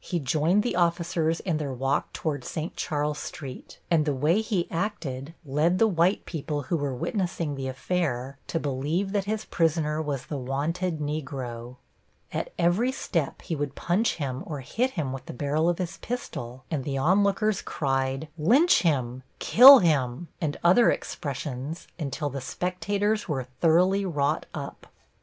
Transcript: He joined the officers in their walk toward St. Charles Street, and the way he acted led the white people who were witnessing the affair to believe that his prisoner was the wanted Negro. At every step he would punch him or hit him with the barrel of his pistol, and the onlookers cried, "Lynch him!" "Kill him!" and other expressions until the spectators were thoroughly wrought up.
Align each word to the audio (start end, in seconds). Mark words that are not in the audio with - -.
He 0.00 0.20
joined 0.20 0.62
the 0.62 0.76
officers 0.76 1.40
in 1.40 1.56
their 1.56 1.72
walk 1.72 2.12
toward 2.12 2.44
St. 2.44 2.76
Charles 2.76 3.16
Street, 3.18 3.78
and 3.90 4.04
the 4.04 4.14
way 4.14 4.42
he 4.42 4.70
acted 4.70 5.32
led 5.42 5.78
the 5.78 5.86
white 5.88 6.26
people 6.26 6.64
who 6.64 6.76
were 6.76 6.94
witnessing 6.94 7.54
the 7.54 7.66
affair 7.66 8.36
to 8.48 8.60
believe 8.60 9.12
that 9.12 9.24
his 9.24 9.46
prisoner 9.46 10.02
was 10.02 10.26
the 10.26 10.36
wanted 10.36 10.98
Negro. 11.00 11.76
At 12.30 12.52
every 12.58 12.92
step 12.92 13.40
he 13.40 13.56
would 13.56 13.74
punch 13.74 14.16
him 14.16 14.42
or 14.44 14.60
hit 14.60 14.90
him 14.90 15.14
with 15.14 15.24
the 15.24 15.32
barrel 15.32 15.66
of 15.66 15.78
his 15.78 15.96
pistol, 15.96 16.62
and 16.70 16.84
the 16.84 16.98
onlookers 16.98 17.62
cried, 17.62 18.28
"Lynch 18.36 18.82
him!" 18.82 19.22
"Kill 19.38 19.78
him!" 19.78 20.28
and 20.42 20.58
other 20.62 20.90
expressions 20.90 21.88
until 21.98 22.28
the 22.28 22.42
spectators 22.42 23.30
were 23.30 23.44
thoroughly 23.62 24.04
wrought 24.04 24.44
up. 24.52 24.88